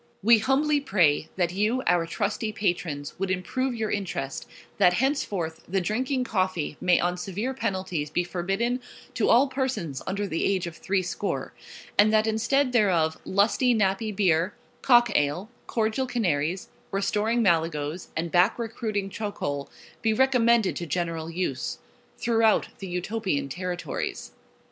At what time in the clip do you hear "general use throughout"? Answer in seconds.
20.87-22.69